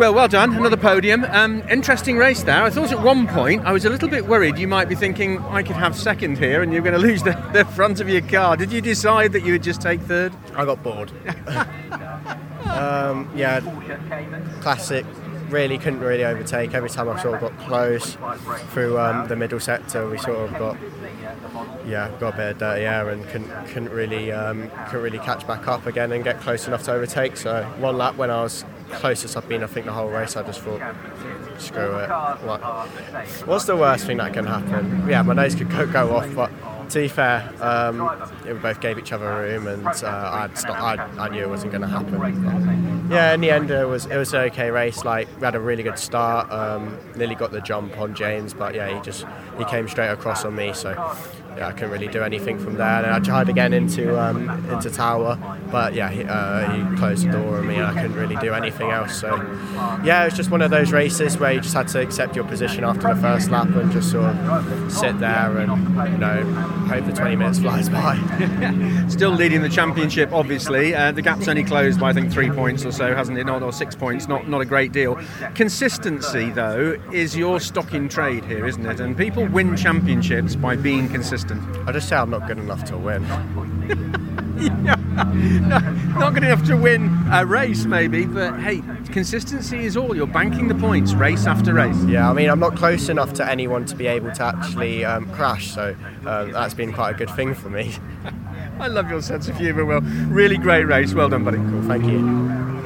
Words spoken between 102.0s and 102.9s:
you.